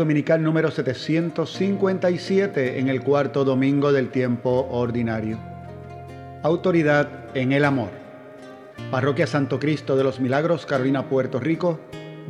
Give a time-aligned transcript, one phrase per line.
[0.00, 5.38] Dominical número 757 en el cuarto domingo del tiempo ordinario.
[6.42, 7.90] Autoridad en el amor.
[8.90, 11.80] Parroquia Santo Cristo de los Milagros, Carolina, Puerto Rico,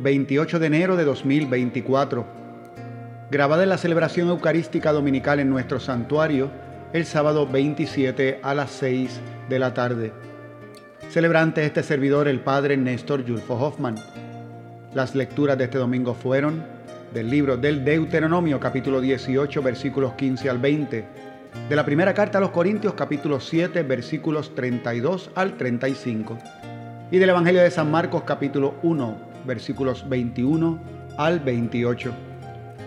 [0.01, 2.25] 28 de enero de 2024.
[3.31, 6.51] Grabada en la celebración eucarística dominical en nuestro santuario
[6.91, 10.11] el sábado 27 a las 6 de la tarde.
[11.09, 13.95] Celebrante este servidor el Padre Néstor Yulfo Hoffman.
[14.93, 16.80] Las lecturas de este domingo fueron
[17.13, 21.05] del libro del Deuteronomio capítulo 18 versículos 15 al 20,
[21.67, 26.37] de la primera carta a los Corintios capítulo 7 versículos 32 al 35
[27.11, 30.79] y del Evangelio de San Marcos capítulo 1 versículos 21
[31.17, 32.13] al 28.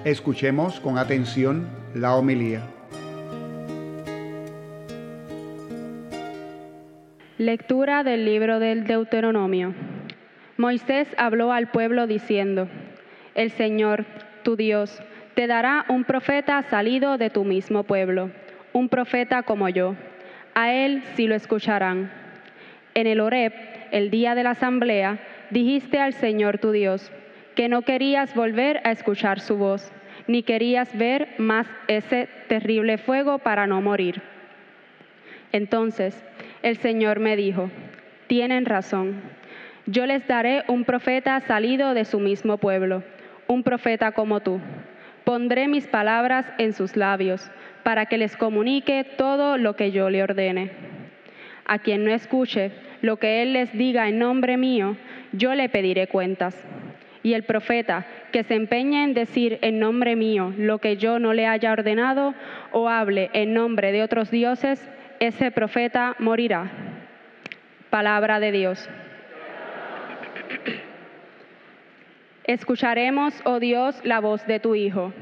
[0.04, 2.62] Escuchemos con atención la homilía.
[7.36, 9.74] Lectura del libro del Deuteronomio.
[10.56, 12.68] Moisés habló al pueblo diciendo,
[13.34, 14.04] El Señor,
[14.44, 15.02] tu Dios,
[15.34, 18.30] te dará un profeta salido de tu mismo pueblo,
[18.72, 19.96] un profeta como yo.
[20.54, 22.12] A él sí lo escucharán.
[22.94, 23.52] En el Horeb,
[23.90, 25.18] el día de la asamblea,
[25.50, 27.10] dijiste al Señor tu Dios
[27.56, 29.92] que no querías volver a escuchar su voz,
[30.28, 34.22] ni querías ver más ese terrible fuego para no morir.
[35.50, 36.24] Entonces
[36.62, 37.70] el Señor me dijo,
[38.28, 39.22] tienen razón,
[39.86, 43.02] yo les daré un profeta salido de su mismo pueblo,
[43.48, 44.60] un profeta como tú.
[45.24, 47.50] Pondré mis palabras en sus labios,
[47.82, 50.70] para que les comunique todo lo que yo le ordene.
[51.66, 52.72] A quien no escuche
[53.02, 54.96] lo que él les diga en nombre mío,
[55.32, 56.56] yo le pediré cuentas.
[57.22, 61.32] Y el profeta que se empeñe en decir en nombre mío lo que yo no
[61.32, 62.34] le haya ordenado
[62.72, 64.90] o hable en nombre de otros dioses,
[65.20, 66.70] ese profeta morirá.
[67.88, 68.88] Palabra de Dios.
[72.44, 75.14] Escucharemos, oh Dios, la voz de tu Hijo.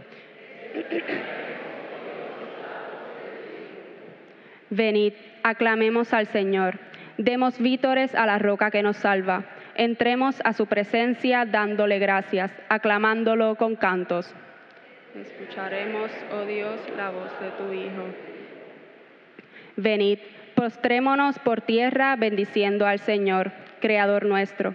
[4.71, 5.12] Venid,
[5.44, 6.81] aclamemos al Señor,
[7.19, 9.44] demos vítores a la roca que nos salva,
[9.77, 14.34] entremos a su presencia dándole gracias, aclamándolo con cantos.
[15.15, 18.06] Escucharemos, oh Dios, la voz de tu Hijo.
[19.77, 20.19] Venid,
[20.56, 24.75] postrémonos por tierra bendiciendo al Señor, Creador nuestro,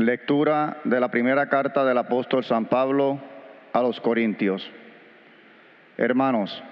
[0.00, 3.20] Lectura de la primera carta del apóstol San Pablo
[3.74, 4.66] a los Corintios.
[5.98, 6.62] Hermanos,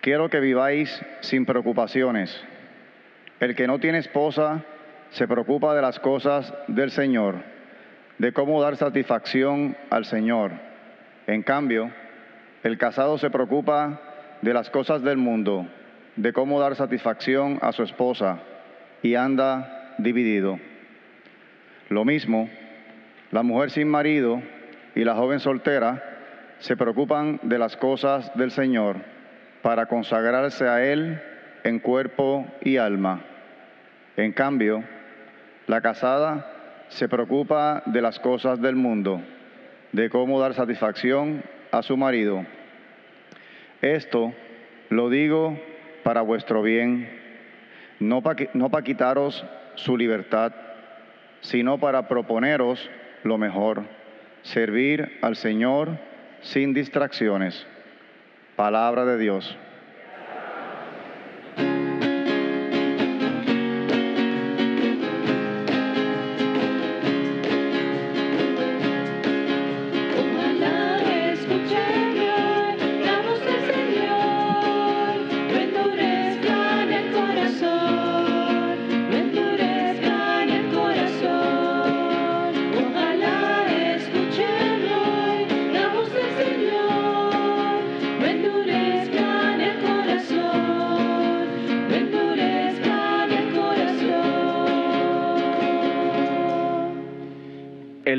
[0.00, 2.40] quiero que viváis sin preocupaciones.
[3.40, 4.62] El que no tiene esposa
[5.10, 7.42] se preocupa de las cosas del Señor,
[8.18, 10.52] de cómo dar satisfacción al Señor.
[11.26, 11.90] En cambio,
[12.62, 14.00] el casado se preocupa
[14.42, 15.66] de las cosas del mundo,
[16.14, 18.38] de cómo dar satisfacción a su esposa
[19.02, 20.60] y anda dividido.
[21.88, 22.48] Lo mismo,
[23.30, 24.42] la mujer sin marido
[24.94, 26.02] y la joven soltera
[26.58, 28.96] se preocupan de las cosas del Señor
[29.62, 31.20] para consagrarse a Él
[31.64, 33.20] en cuerpo y alma.
[34.16, 34.84] En cambio,
[35.66, 39.20] la casada se preocupa de las cosas del mundo,
[39.92, 42.44] de cómo dar satisfacción a su marido
[43.80, 44.34] esto
[44.88, 45.56] lo digo
[46.02, 47.08] para vuestro bien,
[48.00, 49.44] no para quitaros
[49.76, 50.52] su libertad,
[51.40, 52.88] sino para proponeros
[53.24, 53.84] lo mejor,
[54.42, 55.98] servir al Señor
[56.40, 57.66] sin distracciones.
[58.56, 59.56] Palabra de Dios.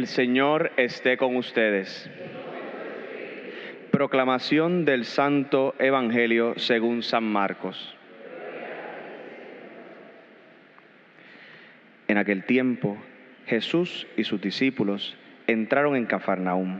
[0.09, 2.09] Señor esté con ustedes.
[3.91, 7.95] Proclamación del Santo Evangelio según San Marcos.
[12.07, 12.97] En aquel tiempo,
[13.45, 15.15] Jesús y sus discípulos
[15.45, 16.79] entraron en Cafarnaúm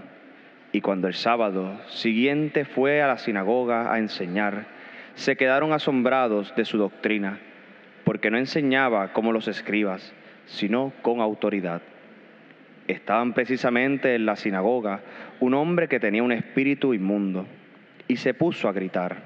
[0.72, 4.66] Y cuando el sábado siguiente fue a la sinagoga a enseñar,
[5.14, 7.38] se quedaron asombrados de su doctrina,
[8.06, 10.16] porque no enseñaba como los escribas,
[10.48, 11.84] sino con autoridad.
[12.90, 15.02] Estaban precisamente en la sinagoga
[15.40, 17.46] un hombre que tenía un espíritu inmundo
[18.08, 19.18] y se puso a gritar,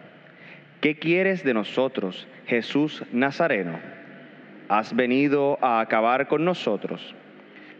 [0.81, 3.79] ¿qué quieres de nosotros, Jesús Nazareno?
[4.67, 7.15] ¿Has venido a acabar con nosotros?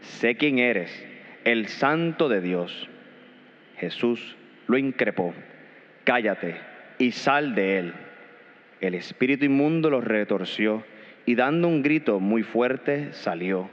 [0.00, 1.04] Sé quién eres,
[1.44, 2.88] el santo de Dios.
[3.76, 4.36] Jesús
[4.66, 5.34] lo increpó,
[6.04, 6.56] cállate
[6.96, 7.92] y sal de él.
[8.80, 10.82] El espíritu inmundo lo retorció
[11.26, 13.68] y dando un grito muy fuerte salió.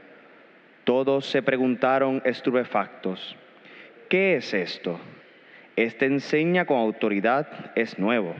[0.84, 3.36] Todos se preguntaron estupefactos,
[4.10, 5.00] ¿qué es esto?
[5.76, 8.36] Este enseña con autoridad, es nuevo.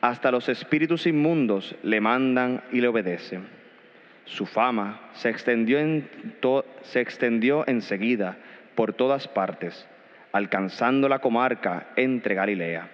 [0.00, 3.46] Hasta los espíritus inmundos le mandan y le obedecen.
[4.24, 6.08] Su fama se extendió, en
[6.82, 8.36] se extendió enseguida
[8.74, 9.88] por todas partes,
[10.32, 12.88] alcanzando la comarca entre Galilea.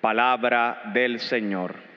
[0.00, 1.89] Palabra del Señor.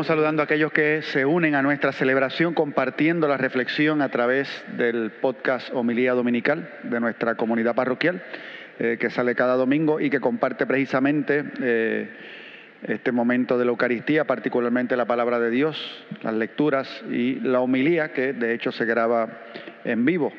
[0.00, 4.48] Comenzamos saludando a aquellos que se unen a nuestra celebración compartiendo la reflexión a través
[4.78, 8.22] del podcast Homilía Dominical de nuestra comunidad parroquial,
[8.78, 12.08] eh, que sale cada domingo y que comparte precisamente eh,
[12.84, 18.14] este momento de la Eucaristía, particularmente la palabra de Dios, las lecturas y la homilía,
[18.14, 19.28] que de hecho se graba
[19.84, 20.32] en vivo.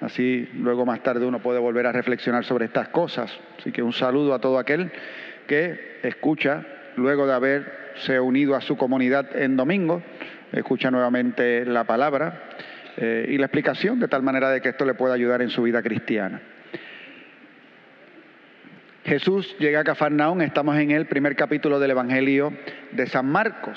[0.00, 3.36] Así luego más tarde uno puede volver a reflexionar sobre estas cosas.
[3.58, 4.92] Así que un saludo a todo aquel
[5.48, 6.64] que escucha
[6.96, 10.02] luego de haber se ha unido a su comunidad en domingo,
[10.52, 12.50] escucha nuevamente la palabra
[12.96, 15.62] eh, y la explicación de tal manera de que esto le pueda ayudar en su
[15.62, 16.40] vida cristiana.
[19.04, 22.52] Jesús llega a Cafarnaún, estamos en el primer capítulo del Evangelio
[22.92, 23.76] de San Marcos,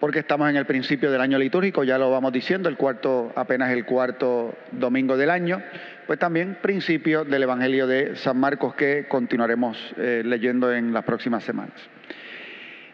[0.00, 3.70] porque estamos en el principio del año litúrgico, ya lo vamos diciendo, el cuarto, apenas
[3.70, 5.62] el cuarto domingo del año,
[6.06, 11.44] pues también principio del Evangelio de San Marcos que continuaremos eh, leyendo en las próximas
[11.44, 11.74] semanas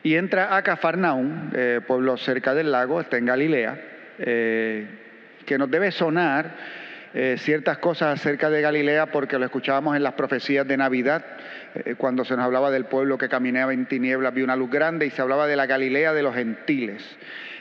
[0.03, 3.81] y entra a Cafarnaún, eh, pueblo cerca del lago, está en Galilea,
[4.19, 4.87] eh,
[5.45, 6.81] que nos debe sonar
[7.39, 11.25] ciertas cosas acerca de Galilea porque lo escuchábamos en las profecías de Navidad,
[11.97, 15.11] cuando se nos hablaba del pueblo que caminaba en tinieblas, vio una luz grande y
[15.11, 17.03] se hablaba de la Galilea de los gentiles.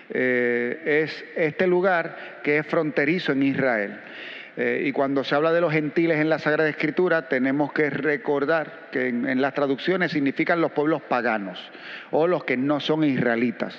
[0.07, 3.99] es este lugar que es fronterizo en Israel.
[4.59, 8.89] Eh, y cuando se habla de los gentiles en la Sagrada Escritura, tenemos que recordar
[8.91, 11.57] que en, las traducciones significan los pueblos paganos
[12.11, 13.73] o los que no son israelitas,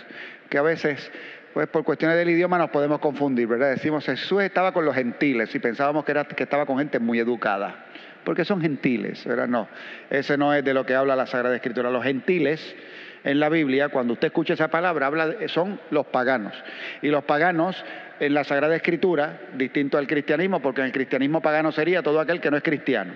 [0.49, 1.13] que a veces
[1.53, 3.73] pues por cuestiones del idioma nos podemos confundir, ¿verdad?
[3.73, 7.19] Decimos Jesús estaba con los gentiles y pensábamos que, era, que estaba con gente muy
[7.19, 7.85] educada,
[8.25, 9.49] porque son gentiles, ¿verdad?
[9.49, 9.69] No,
[10.09, 11.91] ese no es de lo que habla la Sagrada Escritura.
[11.91, 12.75] Los gentiles
[13.25, 16.55] en la Biblia, cuando usted escucha esa palabra, habla son los paganos.
[17.03, 17.83] Y los paganos
[18.19, 22.41] en la Sagrada Escritura, distinto al cristianismo, porque en el cristianismo pagano sería todo aquel
[22.41, 23.15] que no es cristiano.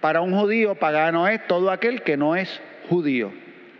[0.00, 3.32] Para un judío, pagano es todo aquel que no es judío.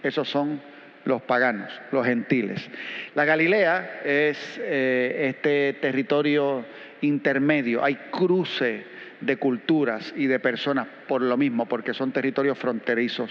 [0.02, 0.60] Esos son
[1.04, 2.68] los paganos, los gentiles.
[3.14, 6.64] La Galilea es eh, este territorio
[7.02, 8.84] intermedio, hay cruce
[9.20, 13.30] de culturas y de personas por lo mismo, porque son territorios fronterizos.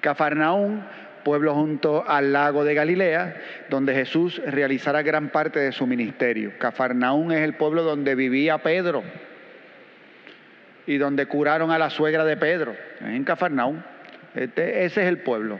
[0.00, 0.84] Cafarnaún
[1.22, 3.36] pueblo junto al lago de Galilea,
[3.68, 6.52] donde Jesús realizará gran parte de su ministerio.
[6.58, 9.02] Cafarnaún es el pueblo donde vivía Pedro
[10.86, 13.84] y donde curaron a la suegra de Pedro, en Cafarnaún.
[14.34, 15.58] Este, ese es el pueblo.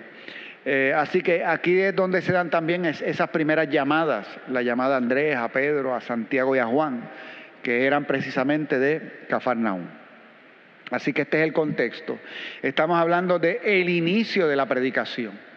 [0.65, 4.99] Eh, así que aquí es donde se dan también esas primeras llamadas, la llamada a
[4.99, 7.09] Andrés, a Pedro, a Santiago y a Juan,
[7.63, 9.89] que eran precisamente de Cafarnaún.
[10.91, 12.19] Así que este es el contexto.
[12.61, 15.52] Estamos hablando del el inicio de la predicación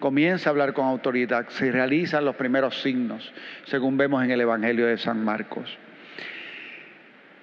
[0.00, 3.32] comienza a hablar con autoridad, se realizan los primeros signos,
[3.66, 5.78] según vemos en el Evangelio de San Marcos.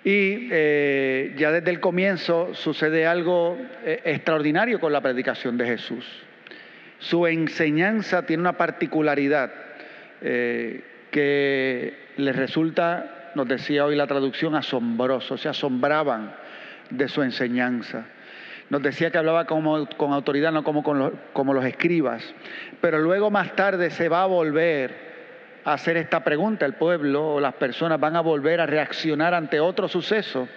[0.04, 6.06] Y eh, ya desde el comienzo sucede algo eh, extraordinario con la predicación de Jesús.
[7.00, 9.52] Su enseñanza tiene una particularidad
[10.22, 16.34] eh, que les resulta, nos decía hoy la traducción, asombroso, se asombraban
[16.90, 18.06] de su enseñanza.
[18.70, 22.34] Nos decía que hablaba como, con autoridad, no como, con los, como los escribas.
[22.82, 25.08] Pero luego más tarde se va a volver
[25.64, 26.66] a hacer esta pregunta.
[26.66, 30.50] El pueblo o las personas van a volver a reaccionar ante otro suceso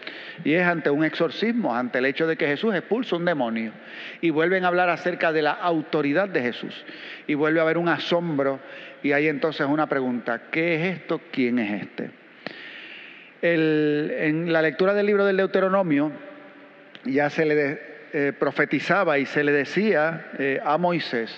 [0.42, 3.72] y es ante un exorcismo, ante el hecho de que Jesús expulsa un demonio.
[4.20, 6.84] Y vuelven a hablar acerca de la autoridad de Jesús.
[7.28, 8.58] Y vuelve a haber un asombro
[9.04, 11.20] y hay entonces una pregunta, ¿qué es esto?
[11.30, 12.10] ¿Quién es este?
[13.42, 16.12] en la lectura del libro del Deuteronomio
[17.04, 17.54] ya se le
[18.12, 21.30] eh, profetizaba y se le decía eh, a Moisés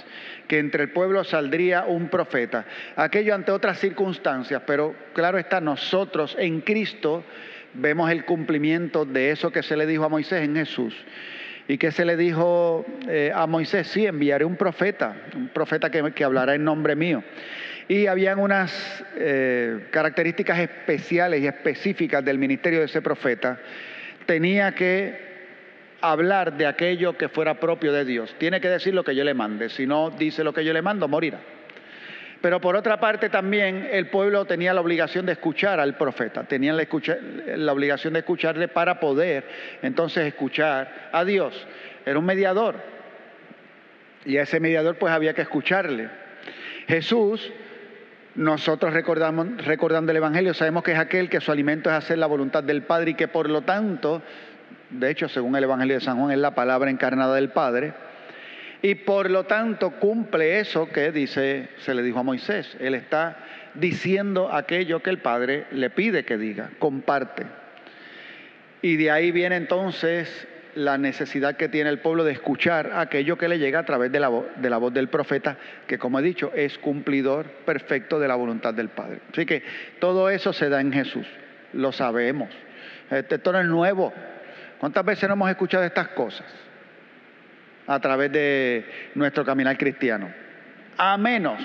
[0.48, 2.64] que entre el pueblo saldría un profeta.
[2.96, 7.24] Aquello ante otras circunstancias, pero claro está, nosotros en Cristo
[7.74, 10.94] vemos el cumplimiento de eso que se le dijo a Moisés en Jesús.
[11.68, 13.88] ¿Y que se le dijo eh, a Moisés?
[13.88, 17.22] Sí, enviaré un profeta, un profeta que, que hablará en nombre mío.
[17.86, 19.04] Y habían unas
[19.90, 23.58] características especiales y específicas del ministerio de ese profeta.
[24.24, 25.31] Tenía que
[26.02, 28.34] hablar de aquello que fuera propio de Dios.
[28.38, 29.68] Tiene que decir lo que yo le mande.
[29.68, 31.40] Si no dice lo que yo le mando, morirá.
[32.42, 36.76] Pero por otra parte también el pueblo tenía la obligación de escuchar al profeta, tenían
[36.76, 39.44] la, obligación de escucharle para poder
[39.80, 41.54] entonces escuchar a Dios.
[42.04, 42.74] Era un mediador
[44.24, 46.08] y a ese mediador pues había que escucharle.
[46.88, 47.52] Jesús,
[48.34, 52.26] nosotros recordamos, recordando el Evangelio, sabemos que es aquel que su alimento es hacer la
[52.26, 54.20] voluntad del Padre y que por lo tanto
[54.90, 57.92] de hecho, según el Evangelio de San Juan, es la palabra encarnada del Padre.
[58.82, 62.76] Y por lo tanto cumple eso que dice, se le dijo a Moisés.
[62.80, 63.36] Él está
[63.74, 67.46] diciendo aquello que el Padre le pide que diga, comparte.
[68.82, 73.48] Y de ahí viene entonces la necesidad que tiene el pueblo de escuchar aquello que
[73.48, 77.46] le llega a través de la, voz, del profeta, que como he dicho, es cumplidor
[77.64, 79.20] perfecto de la voluntad del Padre.
[79.30, 79.62] Así que
[80.00, 81.26] todo eso se da en Jesús,
[81.72, 82.48] lo sabemos.
[83.10, 84.12] Esto no es nuevo,
[84.82, 86.44] ¿Cuántas veces no hemos escuchado estas cosas
[87.86, 88.84] a través de
[89.14, 90.28] nuestro caminar cristiano?
[90.98, 91.64] A menos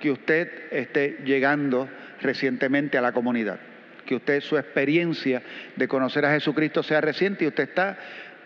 [0.00, 1.90] que usted esté llegando
[2.22, 3.58] recientemente a la comunidad,
[4.06, 5.42] que usted su experiencia
[5.76, 7.98] de conocer a Jesucristo sea reciente y usted está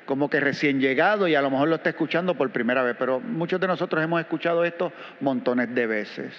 [0.05, 3.21] como que recién llegado y a lo mejor lo está escuchando por primera vez, pero
[3.21, 6.35] muchos de nosotros hemos escuchado esto montones de veces.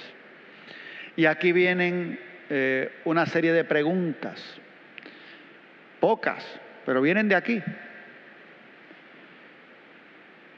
[1.15, 2.19] Y aquí vienen
[2.49, 4.59] eh, una serie de preguntas,
[6.01, 6.45] pocas,
[6.89, 7.61] pero vienen de aquí.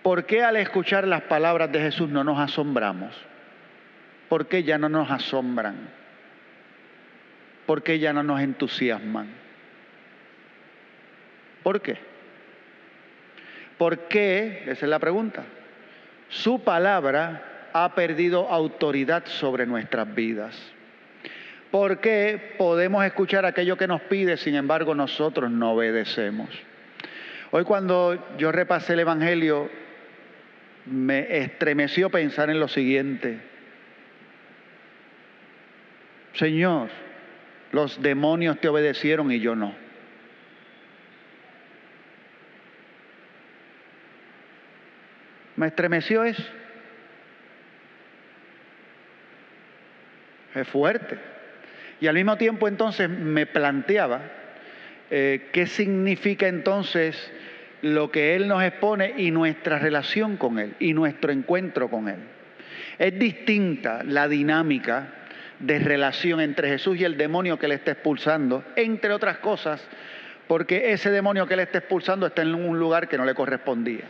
[0.01, 3.13] ¿Por qué al escuchar las palabras de Jesús no nos asombramos?
[4.29, 5.89] ¿Por qué ya no nos asombran?
[7.65, 9.27] ¿Por qué ya no nos entusiasman?
[11.63, 11.97] ¿Por qué?
[13.77, 14.63] ¿Por qué?
[14.67, 15.43] Esa es la pregunta.
[16.29, 20.57] Su palabra ha perdido autoridad sobre nuestras vidas.
[21.71, 26.49] ¿Por qué podemos escuchar aquello que nos pide, sin embargo nosotros no obedecemos?
[27.51, 29.69] Hoy cuando yo repasé el Evangelio,
[30.85, 33.39] me estremeció pensar en lo siguiente.
[36.33, 36.89] Señor,
[37.71, 39.73] los demonios te obedecieron y yo no.
[45.55, 46.43] Me estremeció eso.
[50.53, 51.30] Es fuerte.
[52.01, 54.22] Y al mismo tiempo entonces me planteaba
[55.12, 57.31] eh, qué significa entonces
[57.84, 62.20] lo que Él nos expone y nuestra relación con Él y nuestro encuentro con Él.
[62.98, 65.13] Es distinta la dinámica
[65.60, 69.88] de relación entre Jesús y el demonio que le está expulsando, entre otras cosas,
[70.48, 74.05] porque ese demonio que le está expulsando está en un lugar que no le correspondía.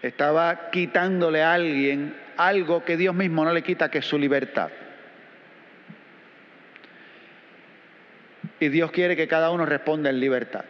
[0.00, 4.70] Estaba quitándole a alguien algo que Dios mismo no le quita, que es su libertad.
[8.60, 10.64] Y Dios quiere que cada uno responda en libertad.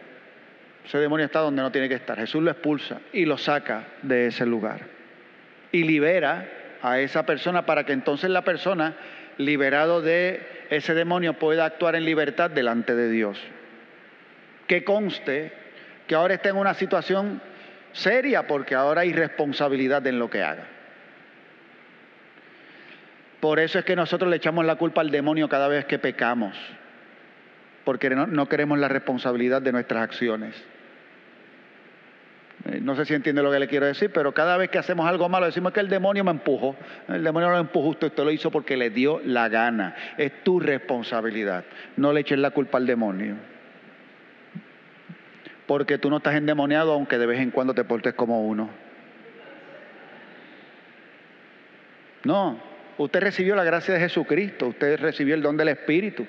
[0.85, 2.17] Ese demonio está donde no tiene que estar.
[2.17, 4.79] Jesús lo expulsa y lo saca de ese lugar.
[5.73, 6.47] Y libera
[6.81, 8.95] a esa persona para que entonces la persona,
[9.37, 13.37] liberado de ese demonio, pueda actuar en libertad delante de Dios.
[14.67, 15.51] Que conste
[16.07, 17.41] que ahora está en una situación
[17.91, 20.63] seria porque ahora hay responsabilidad en lo que haga.
[23.41, 26.55] Por eso es que nosotros le echamos la culpa al demonio cada vez que pecamos
[27.83, 30.55] porque no, queremos la responsabilidad de nuestras acciones.
[32.65, 35.07] Eh, no sé si entiende lo que le quiero decir, pero cada vez que hacemos
[35.07, 36.75] algo malo decimos que el demonio me empujó.
[37.07, 39.95] El demonio no lo empujó usted, usted lo hizo porque le dio la gana.
[40.17, 41.65] Es tu responsabilidad.
[41.97, 43.35] No le eches la culpa al demonio.
[45.65, 48.69] Porque tú no estás endemoniado aunque de vez en cuando te portes como uno.
[52.23, 52.61] No,
[52.97, 56.27] usted recibió la gracia de Jesucristo, usted recibió el don del Espíritu.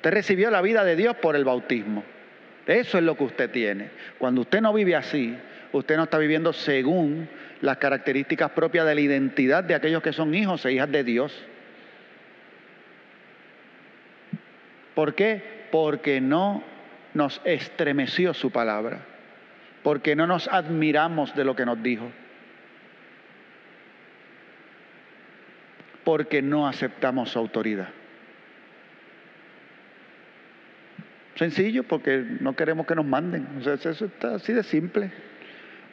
[0.00, 2.02] Usted recibió la vida de Dios por el bautismo.
[2.66, 3.90] Eso es lo que usted tiene.
[4.16, 5.36] Cuando usted no vive así,
[5.72, 7.28] usted no está viviendo según
[7.60, 11.38] las características propias de la identidad de aquellos que son hijos e hijas de Dios.
[14.94, 15.66] ¿Por qué?
[15.70, 16.64] Porque no
[17.12, 19.00] nos estremeció su palabra,
[19.82, 22.10] porque no nos admiramos de lo que nos dijo,
[26.04, 27.99] porque no aceptamos su autoridad.
[31.40, 33.62] Sencillo, porque no queremos que nos manden.
[33.64, 35.10] eso está así de simple.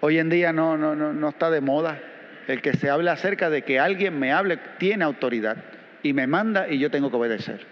[0.02, 2.02] Hoy en día no, no, no, no está de moda
[2.50, 5.56] el que se hable acerca de que alguien me hable, tiene autoridad
[6.04, 7.66] y me manda y yo tengo que obedecer.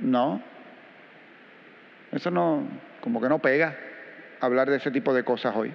[0.00, 0.42] No,
[2.12, 2.68] eso no,
[3.00, 3.74] como que no pega
[4.42, 5.72] hablar de ese tipo de cosas hoy.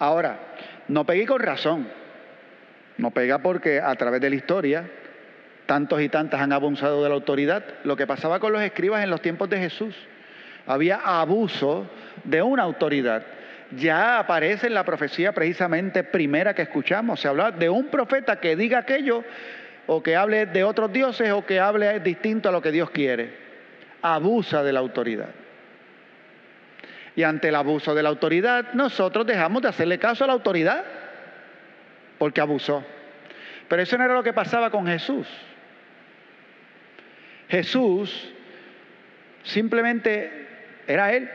[0.00, 0.40] Ahora,
[0.88, 1.86] no pegué con razón.
[2.98, 4.90] No pega porque a través de la historia
[5.66, 7.64] tantos y tantas han abusado de la autoridad.
[7.84, 9.94] Lo que pasaba con los escribas en los tiempos de Jesús.
[10.66, 11.86] Había abuso
[12.24, 13.22] de una autoridad.
[13.76, 17.20] Ya aparece en la profecía precisamente primera que escuchamos.
[17.20, 19.24] Se habla de un profeta que diga aquello
[19.86, 23.44] o que hable de otros dioses o que hable distinto a lo que Dios quiere.
[24.02, 25.30] Abusa de la autoridad.
[27.16, 30.84] Y ante el abuso de la autoridad, nosotros dejamos de hacerle caso a la autoridad
[32.18, 32.84] porque abusó.
[33.68, 35.26] Pero eso no era lo que pasaba con Jesús.
[37.48, 38.32] Jesús
[39.42, 40.46] simplemente
[40.86, 41.30] era Él.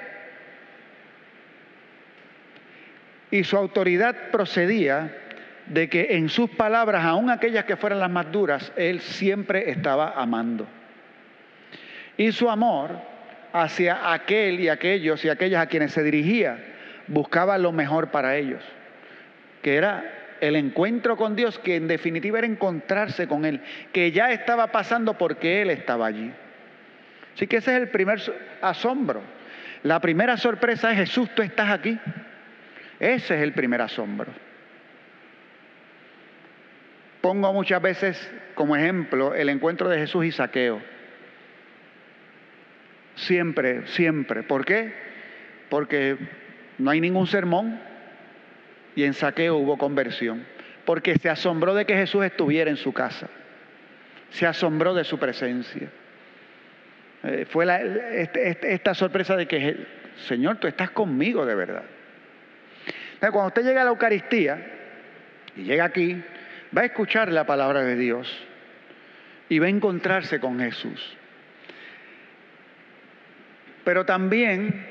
[3.32, 5.16] Y su autoridad procedía
[5.68, 10.14] de que en sus palabras, aun aquellas que fueran las más duras, Él siempre estaba
[10.16, 10.68] amando.
[12.18, 13.00] Y su amor
[13.54, 16.58] hacia aquel y aquellos y aquellas a quienes se dirigía
[17.08, 18.64] buscaba lo mejor para ellos,
[19.62, 24.32] que era el encuentro con Dios, que en definitiva era encontrarse con Él, que ya
[24.32, 26.32] estaba pasando porque Él estaba allí.
[27.34, 28.20] Así que ese es el primer
[28.62, 29.22] asombro.
[29.84, 31.98] La primera sorpresa es Jesús, tú estás aquí.
[33.00, 34.32] Ese es el primer asombro.
[37.22, 40.82] Pongo muchas veces como ejemplo el encuentro de Jesús y Saqueo.
[43.16, 44.44] Siempre, siempre.
[44.44, 44.94] ¿Por qué?
[45.70, 46.18] Porque
[46.78, 47.80] no hay ningún sermón,
[48.96, 50.46] y en saqueo hubo conversión,
[50.86, 53.30] porque se asombró de que Jesús estuviera en su casa,
[54.32, 55.90] se asombró de su presencia.
[57.24, 57.66] Eh, fue
[58.14, 59.86] este, este, esta sorpresa de que,
[60.28, 61.84] Señor, tú estás conmigo de verdad.
[63.20, 64.58] cuando usted llega a la Eucaristía
[65.56, 66.22] y llega aquí,
[66.76, 68.48] va a escuchar la palabra de Dios
[69.50, 71.18] y va a encontrarse con Jesús.
[73.84, 74.86] Pero también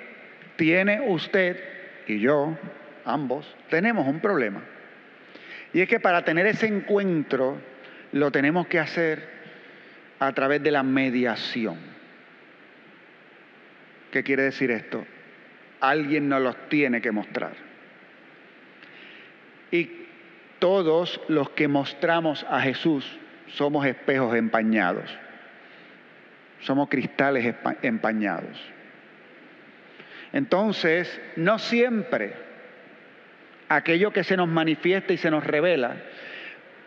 [0.57, 1.63] tiene usted
[2.07, 2.59] y yo
[3.09, 4.63] ambos, tenemos un problema.
[5.73, 7.59] Y es que para tener ese encuentro
[8.13, 9.29] lo tenemos que hacer
[10.19, 11.79] a través de la mediación.
[14.11, 15.05] ¿Qué quiere decir esto?
[15.81, 17.53] Alguien nos los tiene que mostrar.
[19.71, 19.91] Y
[20.59, 23.19] todos los que mostramos a Jesús
[23.49, 25.17] somos espejos empañados.
[26.61, 28.59] Somos cristales empañados.
[30.33, 32.48] Entonces, no siempre
[33.69, 35.97] aquello que se nos manifiesta y se nos revela,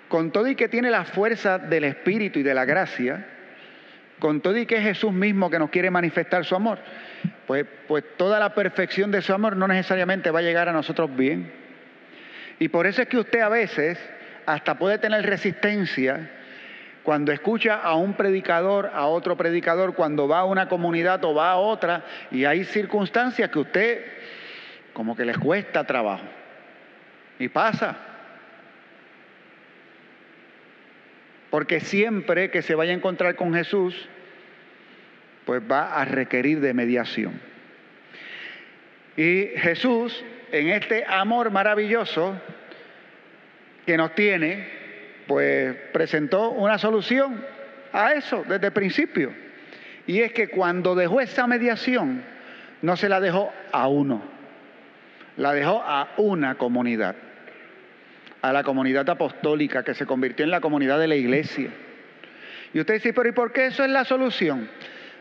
[0.07, 3.25] con todo y que tiene la fuerza del Espíritu y de la gracia,
[4.19, 6.79] con todo y que es Jesús mismo que nos quiere manifestar su amor,
[7.47, 11.15] pues, pues toda la perfección de su amor no necesariamente va a llegar a nosotros
[11.15, 11.51] bien.
[12.59, 13.97] Y por eso es que usted a veces
[14.45, 16.29] hasta puede tener resistencia
[17.03, 21.51] cuando escucha a un predicador, a otro predicador, cuando va a una comunidad o va
[21.51, 24.05] a otra, y hay circunstancias que usted
[24.93, 26.40] como que les cuesta trabajo.
[27.41, 27.97] Y pasa.
[31.49, 34.08] Porque siempre que se vaya a encontrar con Jesús,
[35.45, 37.41] pues va a requerir de mediación.
[39.17, 42.39] Y Jesús, en este amor maravilloso
[43.88, 44.67] que nos tiene,
[45.25, 47.43] pues presentó una solución
[47.91, 49.34] a eso desde el principio.
[50.06, 52.21] Y es que cuando dejó esa mediación,
[52.84, 54.21] no se la dejó a uno,
[55.38, 57.15] la dejó a una comunidad
[58.41, 61.69] a la comunidad apostólica que se convirtió en la comunidad de la iglesia.
[62.73, 64.69] Y usted dice, pero ¿y por qué eso es la solución?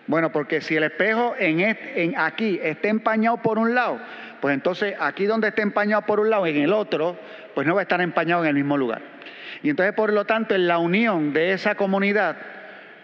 [0.06, 4.00] Bueno, porque si el espejo en, en aquí está empañado por un lado,
[4.40, 7.18] pues entonces aquí donde está empañado por un lado, en el otro,
[7.54, 9.02] pues no va a estar empañado en el mismo lugar.
[9.62, 12.36] Y entonces, por lo tanto, en la unión de esa comunidad,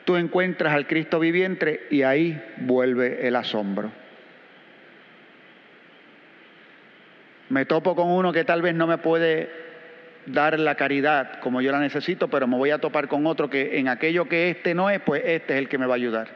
[0.05, 3.91] tú encuentras al Cristo viviente y ahí vuelve el asombro.
[7.49, 9.66] Me topo con uno que tal vez no me puede
[10.27, 13.79] dar la caridad como yo la necesito, pero me voy a topar con otro que
[13.79, 16.29] en aquello que este no es, pues este es el que me va a ayudar.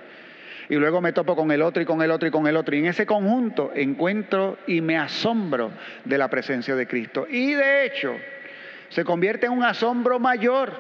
[0.68, 2.76] y luego me topo con el otro y con el otro y con el otro.
[2.76, 5.72] Y en ese conjunto encuentro y me asombro
[6.04, 7.26] de la presencia de Cristo.
[7.28, 8.14] Y de hecho,
[8.90, 10.72] se convierte en un asombro mayor,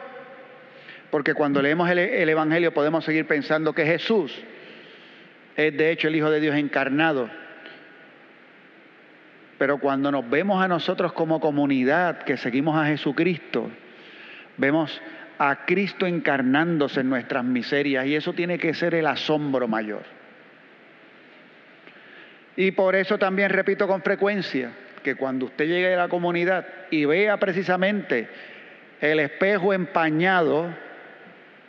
[1.10, 4.36] porque cuando leemos el, Evangelio podemos seguir pensando que Jesús
[5.56, 7.30] es de hecho el Hijo de Dios encarnado.
[9.60, 13.70] Pero cuando nos vemos a nosotros como comunidad que seguimos a Jesucristo,
[14.56, 15.02] vemos
[15.38, 20.00] a Cristo encarnándose en nuestras miserias y eso tiene que ser el asombro mayor.
[22.56, 24.70] Y por eso también repito con frecuencia
[25.02, 28.30] que cuando usted llegue a la comunidad y vea precisamente
[29.02, 30.74] el espejo empañado,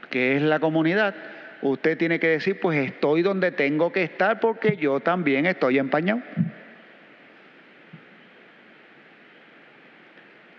[0.10, 1.14] que es la comunidad,
[1.62, 6.22] usted tiene que decir, pues estoy donde tengo que estar porque yo también estoy empañado.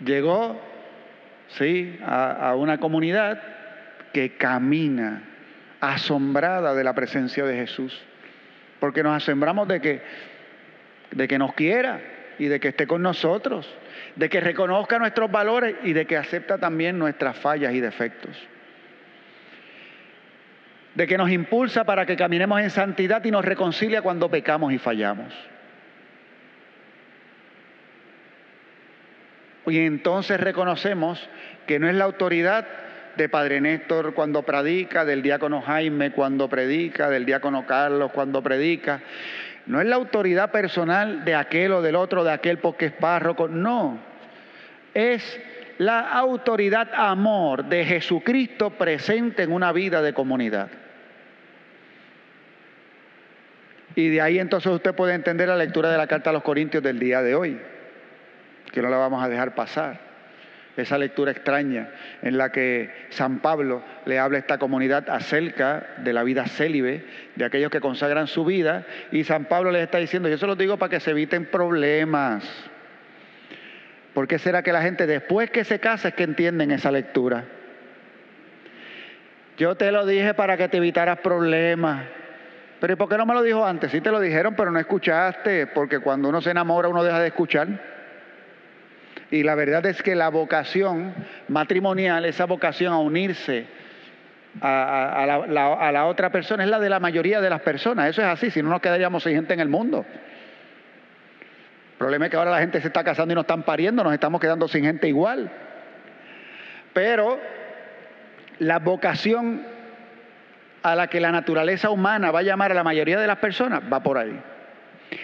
[0.04, 0.60] Llegó,
[1.48, 3.42] sí, a, una comunidad
[4.12, 5.22] que camina
[5.80, 8.00] asombrada de la presencia de Jesús,
[8.80, 10.02] porque nos asombramos de que,
[11.12, 12.00] de que nos quiera
[12.38, 13.68] y de que esté con nosotros,
[14.16, 18.36] de que reconozca nuestros valores y de que acepta también nuestras fallas y defectos
[20.94, 24.78] de que nos impulsa para que caminemos en santidad y nos reconcilia cuando pecamos y
[24.78, 25.32] fallamos.
[29.66, 31.28] Y entonces reconocemos
[31.66, 32.66] que no es la autoridad
[33.16, 39.00] de Padre Néstor cuando predica, del diácono Jaime cuando predica, del diácono Carlos cuando predica.
[39.66, 43.48] No es la autoridad personal de aquel o del otro, de aquel porque es párroco.
[43.48, 43.98] No.
[44.94, 45.40] Es
[45.78, 50.68] la autoridad amor de Jesucristo presente en una vida de comunidad.
[53.94, 56.82] Y de ahí entonces usted puede entender la lectura de la carta a los Corintios
[56.82, 57.60] del día de hoy,
[58.72, 60.12] que no la vamos a dejar pasar.
[60.76, 61.90] Esa lectura extraña
[62.22, 67.04] en la que San Pablo le habla a esta comunidad acerca de la vida célibe,
[67.36, 70.56] de aquellos que consagran su vida, y San Pablo les está diciendo, yo se lo
[70.56, 72.42] digo para que se eviten problemas.
[74.14, 77.44] ¿Por qué será que la gente después que se casa es que entienden esa lectura?
[79.58, 82.06] Yo te lo dije para que te evitaras problemas.
[82.80, 83.92] Pero ¿y por qué no me lo dijo antes?
[83.92, 87.28] Sí te lo dijeron, pero no escuchaste, porque cuando uno se enamora uno deja de
[87.28, 87.68] escuchar.
[89.32, 91.14] Y la verdad es que la vocación
[91.48, 93.64] matrimonial, esa vocación a unirse
[94.60, 98.10] a, la, otra persona, es la de la mayoría de las personas.
[98.10, 100.04] Eso es así, si no nos quedaríamos sin gente en el mundo.
[101.92, 104.12] El problema es que ahora la gente se está casando y no están pariendo, nos
[104.12, 105.50] estamos quedando sin gente igual.
[106.92, 107.40] Pero
[108.58, 109.62] la vocación
[110.82, 113.80] a la que la naturaleza humana va a llamar a la mayoría de las personas,
[113.90, 114.38] va por ahí.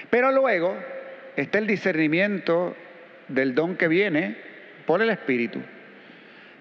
[0.08, 0.74] Pero luego
[1.36, 2.74] está el discernimiento
[3.28, 4.36] del don que viene
[4.86, 5.60] por el Espíritu,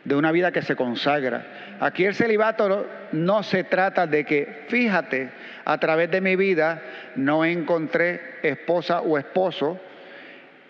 [0.03, 1.77] de una vida que se consagra.
[1.79, 5.29] Aquí el celibato no se trata de que, fíjate,
[5.65, 6.81] a través de mi vida
[7.15, 9.79] no encontré esposa o esposo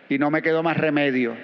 [0.10, 1.36] y no me quedó más remedio.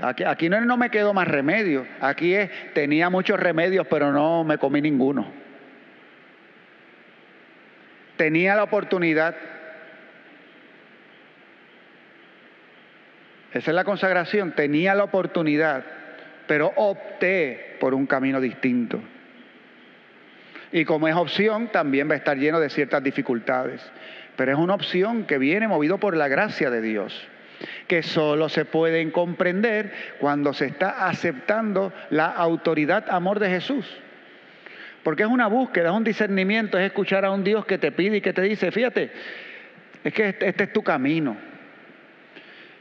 [0.00, 4.58] Aquí, no, no me quedó más remedio, aquí es, tenía muchos remedios, pero no me
[4.58, 5.42] comí ninguno
[8.22, 9.34] tenía la oportunidad.
[13.54, 15.84] Esa es la consagración, tenía la oportunidad,
[16.46, 19.00] pero opté por un camino distinto.
[20.72, 23.82] Y como es opción, también va a estar lleno de ciertas dificultades.
[24.36, 27.28] Pero es una opción que viene movido por la gracia de Dios,
[27.86, 33.86] que solo se pueden comprender cuando se está aceptando la autoridad, amor de Jesús.
[35.02, 38.18] Porque es una búsqueda, es un discernimiento, es escuchar a un Dios que te pide
[38.18, 39.10] y que te dice, fíjate,
[40.04, 41.36] es que este, este, es tu camino.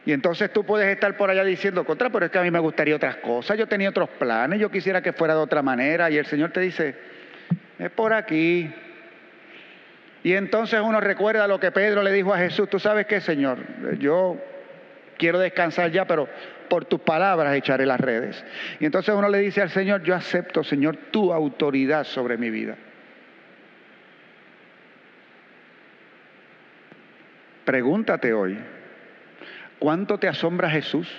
[0.06, 2.60] Y entonces tú puedes estar por allá diciendo, contra, pero es que a mí me
[2.60, 6.10] gustaría otras cosas, yo tenía otros planes, yo quisiera que fuera de otra manera.
[6.10, 6.96] Y el Señor te dice,
[7.78, 8.74] es por aquí.
[10.24, 13.60] Y entonces uno recuerda lo que Pedro le dijo a Jesús, tú sabes qué, Señor,
[14.00, 14.38] yo
[15.18, 16.28] quiero descansar ya, pero
[16.68, 18.44] por tus palabras echaré las redes.
[18.80, 22.76] Y entonces uno le dice al Señor, yo acepto, Señor, tu autoridad sobre mi vida.
[27.66, 28.58] Pregúntate hoy,
[29.82, 31.12] ¿cuánto te asombra Jesús?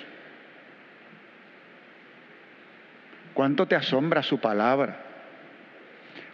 [3.33, 4.99] ¿Cuánto te asombra su palabra?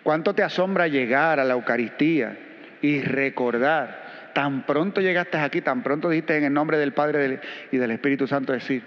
[0.03, 2.37] ¿Cuánto te asombra llegar a la Eucaristía
[2.83, 4.31] y recordar?
[4.35, 7.39] Tan pronto llegaste aquí, tan pronto dijiste en el nombre del Padre
[7.71, 8.83] y del Espíritu Santo decir,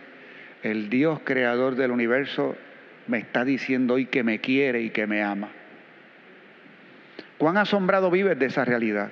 [0.62, 2.56] el Dios creador del universo
[3.08, 5.48] me está diciendo hoy que me quiere y que me ama.
[7.38, 9.10] ¿Cuán asombrado vives de esa realidad?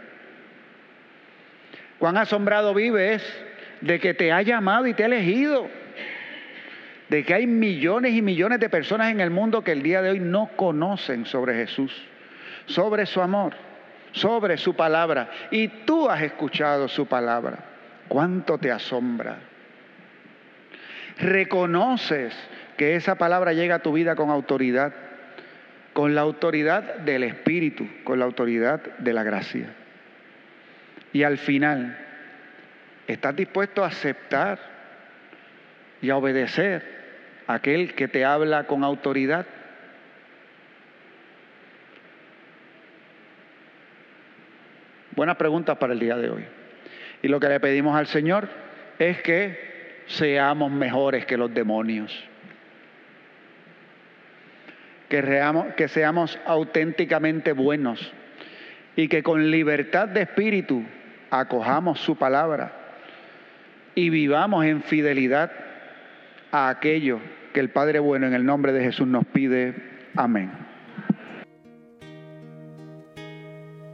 [1.98, 3.22] ¿Cuán asombrado vives
[3.80, 5.68] de que te ha llamado y te ha elegido?
[7.08, 10.10] De que hay millones y millones de personas en el mundo que el día de
[10.10, 11.92] hoy no conocen sobre Jesús,
[12.66, 13.54] sobre su amor.
[14.12, 17.58] sobre su palabra y tú has escuchado su palabra.
[18.08, 19.38] ¿Cuánto te asombra?
[21.18, 22.34] Reconoces
[22.76, 24.92] que esa palabra llega a tu vida con autoridad,
[25.92, 29.74] con la autoridad del Espíritu, con la autoridad de la gracia.
[31.12, 31.96] Y al final,
[33.12, 34.59] ¿estás dispuesto a aceptar
[36.01, 36.83] y a obedecer
[37.46, 39.46] a aquel que te habla con autoridad?
[45.16, 46.44] Buenas preguntas para el día de hoy.
[47.23, 48.49] Y lo que le pedimos al Señor
[48.99, 52.27] es que seamos mejores que los demonios.
[55.09, 58.12] Que, seamos auténticamente buenos
[58.94, 60.85] y que con libertad de espíritu
[61.31, 62.79] acojamos su palabra
[64.00, 65.52] y vivamos en fidelidad
[66.50, 67.20] a aquello
[67.52, 69.74] que el Padre bueno en el nombre de Jesús nos pide.
[70.16, 70.50] Amén.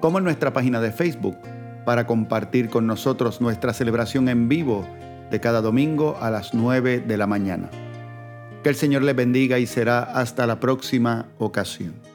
[0.00, 1.38] como en nuestra página de Facebook
[1.84, 4.84] para compartir con nosotros nuestra celebración en vivo
[5.32, 7.70] de cada domingo a las 9 de la mañana.
[8.62, 12.11] Que el Señor les bendiga y será hasta la próxima ocasión.